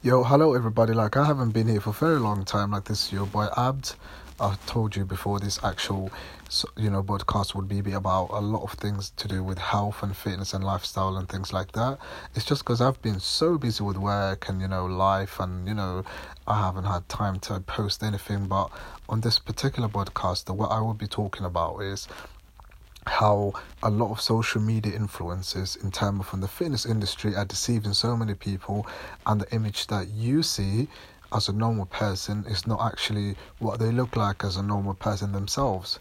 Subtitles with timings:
[0.00, 0.92] Yo, hello everybody.
[0.92, 2.70] Like I haven't been here for a very long time.
[2.70, 3.96] Like this is your boy Abd.
[4.38, 6.12] I told you before this actual,
[6.76, 10.16] you know, podcast would be about a lot of things to do with health and
[10.16, 11.98] fitness and lifestyle and things like that.
[12.36, 15.74] It's just because I've been so busy with work and you know life and you
[15.74, 16.04] know
[16.46, 18.46] I haven't had time to post anything.
[18.46, 18.70] But
[19.08, 22.06] on this particular podcast, what I will be talking about is
[23.08, 23.52] how
[23.82, 28.16] a lot of social media influences in terms of the fitness industry are deceiving so
[28.16, 28.86] many people
[29.26, 30.88] and the image that you see
[31.32, 35.32] as a normal person is not actually what they look like as a normal person
[35.32, 35.98] themselves.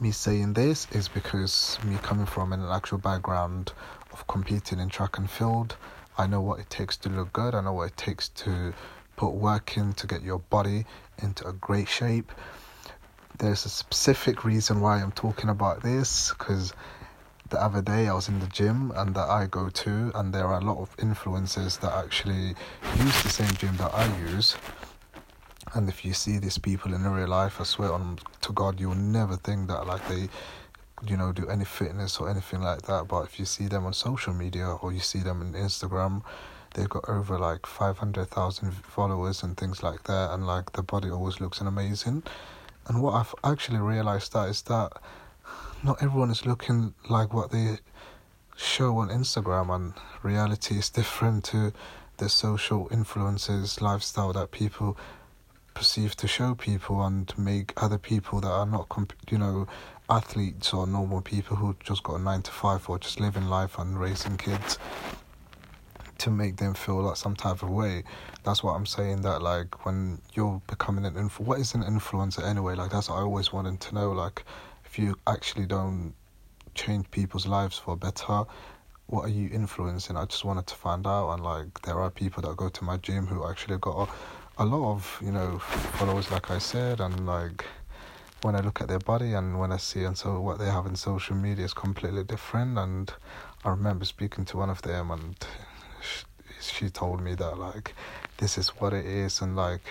[0.00, 3.72] Me saying this is because me coming from an actual background
[4.14, 5.76] of competing in track and field
[6.16, 8.72] i know what it takes to look good i know what it takes to
[9.16, 10.86] put work in to get your body
[11.20, 12.30] into a great shape
[13.38, 16.72] there's a specific reason why I'm talking about this because
[17.50, 20.46] the other day I was in the gym and that I go to, and there
[20.46, 22.54] are a lot of influencers that actually
[22.96, 24.56] use the same gym that I use.
[25.74, 28.94] And if you see these people in real life, I swear on to God, you'll
[28.94, 30.28] never think that like they,
[31.06, 33.08] you know, do any fitness or anything like that.
[33.08, 36.22] But if you see them on social media or you see them on Instagram,
[36.74, 40.32] they've got over like 500,000 followers and things like that.
[40.32, 42.22] And like the body always looks amazing.
[42.86, 44.92] And what I've actually realized that is that
[45.82, 47.78] not everyone is looking like what they
[48.56, 51.72] show on Instagram, and reality is different to
[52.18, 54.96] the social influences lifestyle that people
[55.74, 58.88] perceive to show people and make other people that are not,
[59.30, 59.66] you know,
[60.08, 63.78] athletes or normal people who just got a nine to five or just living life
[63.78, 64.78] and raising kids
[66.24, 68.02] to make them feel like some type of way.
[68.44, 69.20] That's what I'm saying.
[69.22, 72.74] That like when you're becoming an influ, what is an influencer anyway?
[72.74, 74.10] Like that's what I always wanted to know.
[74.12, 74.42] Like
[74.86, 76.14] if you actually don't
[76.74, 78.44] change people's lives for better,
[79.06, 80.16] what are you influencing?
[80.16, 81.30] I just wanted to find out.
[81.34, 84.64] And like there are people that go to my gym who actually got a, a
[84.64, 85.58] lot of you know
[85.98, 87.66] followers, like I said, and like
[88.40, 90.86] when I look at their body and when I see and so what they have
[90.86, 92.78] in social media is completely different.
[92.78, 93.12] And
[93.62, 95.36] I remember speaking to one of them and
[96.60, 97.94] she told me that like
[98.38, 99.82] this is what it is and like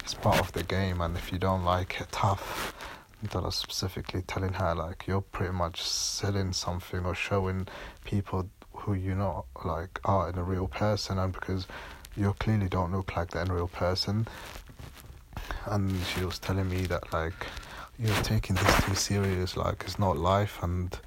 [0.00, 2.74] it's part of the game and if you don't like it tough.
[3.22, 7.68] That I was specifically telling her like you're pretty much selling something or showing
[8.04, 11.66] people who you not like are in a real person and because
[12.16, 14.26] you clearly don't look like that real person.
[15.66, 17.46] And she was telling me that like
[17.98, 20.98] you're taking this too serious like it's not life and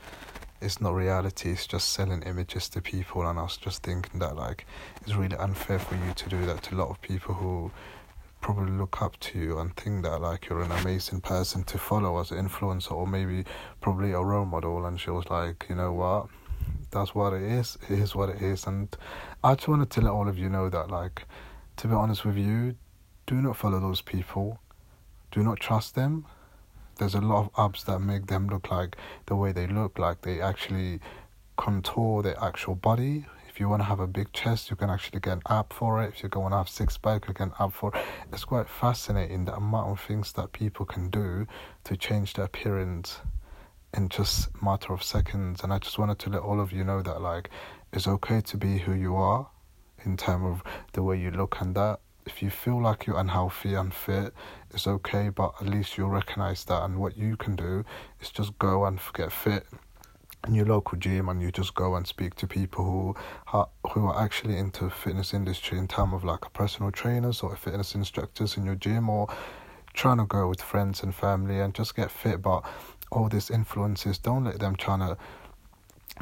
[0.63, 4.35] it's not reality it's just selling images to people and i was just thinking that
[4.35, 4.65] like
[5.01, 7.71] it's really unfair for you to do that to a lot of people who
[8.43, 12.19] probably look up to you and think that like you're an amazing person to follow
[12.19, 13.45] as an influencer or maybe
[13.79, 14.85] probably a role model.
[14.85, 16.27] And she was like you know what?
[16.91, 17.77] That's what it is.
[17.89, 18.67] It is what it is.
[18.67, 18.95] And
[19.43, 21.25] i just wanted to let all of you know that like
[21.77, 22.75] to be honest with you
[23.25, 24.59] do not follow those people.
[25.31, 26.25] Do not trust them
[26.97, 28.95] there's a lot of abs that make them look like
[29.25, 30.99] the way they look like they actually
[31.57, 33.25] contour their actual body.
[33.47, 36.01] If you want to have a big chest you can actually get an app for
[36.01, 36.13] it.
[36.15, 38.03] If you want to have six pack you can app for it.
[38.31, 41.45] It's quite fascinating the amount of things that people can do
[41.83, 43.19] to change their appearance
[43.95, 45.63] in just matter of seconds.
[45.63, 47.49] And i just wanted to let all of you know that like
[47.91, 49.47] it's okay to be who you are
[50.03, 53.73] in terms of the way you look and that if you feel like you're unhealthy,
[53.73, 54.33] unfit,
[54.71, 56.83] it's okay, but at least you'll recognize that.
[56.83, 57.83] And what you can do
[58.21, 59.65] is just go and get fit
[60.47, 63.15] in your local gym, and you just go and speak to people who
[63.53, 67.95] are, who are actually into fitness industry in terms of like personal trainers or fitness
[67.95, 69.27] instructors in your gym, or
[69.93, 72.41] trying to go with friends and family and just get fit.
[72.41, 72.63] But
[73.11, 75.17] all these influences, don't let them trying to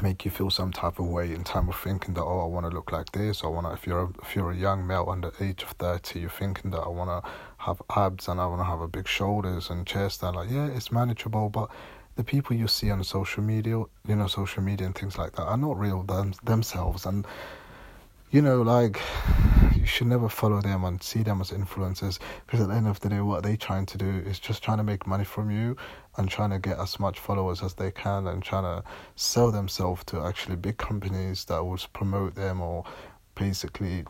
[0.01, 2.65] make you feel some type of way in time of thinking that oh I want
[2.65, 3.43] to look like this.
[3.43, 6.21] I want to if you're a, if you're a young male under age of thirty,
[6.21, 9.07] you're thinking that I want to have abs and I want to have a big
[9.07, 10.23] shoulders and chest.
[10.23, 11.69] And like yeah, it's manageable, but
[12.15, 15.43] the people you see on social media, you know, social media and things like that,
[15.43, 17.05] are not real them, themselves.
[17.05, 17.25] And
[18.31, 18.99] you know, like
[19.81, 22.99] you should never follow them and see them as influencers because at the end of
[22.99, 25.75] the day, what they're trying to do is just trying to make money from you
[26.17, 30.03] and trying to get as much followers as they can and trying to sell themselves
[30.03, 32.83] to actually big companies that will promote them or
[33.33, 34.05] basically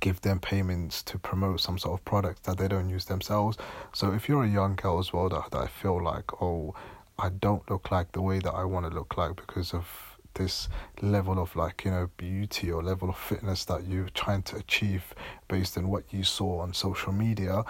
[0.00, 3.58] give them payments to promote some sort of product that they don't use themselves.
[3.92, 6.74] So if you're a young girl as well that, that I feel like, oh,
[7.18, 10.68] I don't look like the way that I want to look like because of this
[11.02, 15.14] level of like you know beauty or level of fitness that you're trying to achieve
[15.48, 17.64] based on what you saw on social media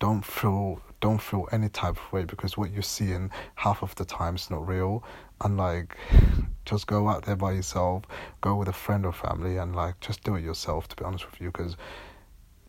[0.00, 4.04] don't feel don't feel any type of way because what you're seeing half of the
[4.04, 5.04] time is not real.
[5.42, 5.96] And like
[6.64, 8.04] just go out there by yourself
[8.40, 11.30] go with a friend or family and like just do it yourself to be honest
[11.30, 11.76] with you because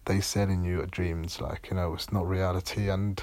[0.06, 2.89] they selling you dreams like you know it's not reality.
[2.89, 3.21] And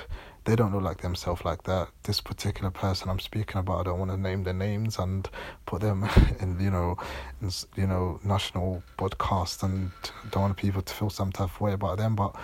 [0.48, 1.88] they don't look like themselves like that.
[2.04, 5.28] This particular person i'm speaking about i don't want to name their names and
[5.66, 6.08] put them
[6.40, 6.96] in you know
[7.42, 9.90] in, you know national podcast and
[10.30, 12.16] don't want people to feel some type of way about them.
[12.16, 12.34] But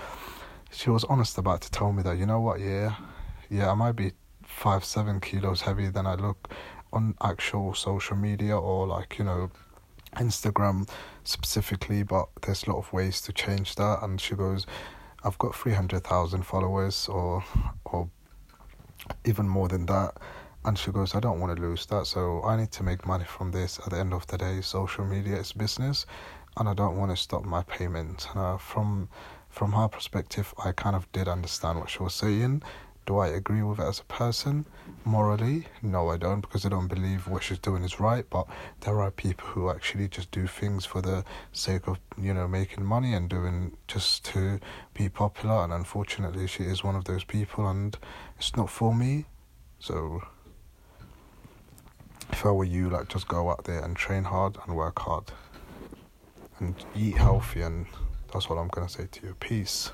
[0.70, 2.60] she was honest about to tell me that you know what?
[2.60, 2.94] Yeah
[3.48, 4.12] yeah i might be
[4.42, 6.50] five seven kilos heavier than i look
[6.94, 9.50] on actual social media or like you know
[10.16, 10.88] Instagram
[11.24, 13.98] specifically, but there's a lot of ways to change that.
[14.02, 14.64] And she goes,
[15.24, 17.42] I've got 300,000 followers or
[17.84, 18.08] or
[19.24, 20.16] even more than that.
[20.64, 23.24] And she goes, I don't want to lose that, so I need to make money
[23.24, 23.78] from this.
[23.80, 26.06] At the end of the day, social media is business,
[26.56, 28.26] and I don't want to stop my payment.
[28.34, 29.08] Uh, from
[29.50, 32.62] from her perspective, I kind of did understand what she was saying,
[33.06, 34.64] do I agree with it as a person?
[35.04, 38.24] Morally, no, I don't, because I don't believe what she's doing is right.
[38.28, 38.46] But
[38.80, 42.84] there are people who actually just do things for the sake of, you know, making
[42.84, 44.58] money and doing just to
[44.94, 45.64] be popular.
[45.64, 47.96] And unfortunately, she is one of those people, and
[48.38, 49.26] it's not for me.
[49.78, 50.22] So,
[52.30, 55.24] if I were you, like, just go out there and train hard and work hard
[56.58, 57.60] and eat healthy.
[57.60, 57.86] And
[58.32, 59.34] that's what I'm going to say to you.
[59.40, 59.90] Peace.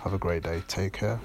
[0.00, 0.62] Have a great day.
[0.68, 1.20] Take care.